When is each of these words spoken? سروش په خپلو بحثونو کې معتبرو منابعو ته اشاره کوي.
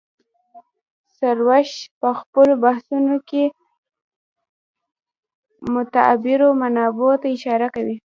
سروش 1.17 1.71
په 2.01 2.09
خپلو 2.19 2.53
بحثونو 2.63 3.15
کې 3.29 3.43
معتبرو 5.73 6.47
منابعو 6.61 7.13
ته 7.21 7.27
اشاره 7.35 7.67
کوي. 7.75 7.97